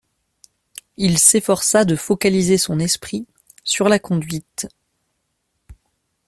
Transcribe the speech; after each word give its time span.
Il 0.97 1.19
s’efforça 1.19 1.85
de 1.85 1.95
focaliser 1.95 2.57
son 2.57 2.79
esprit 2.79 3.27
sur 3.63 3.87
la 3.87 3.99
conduite. 3.99 4.67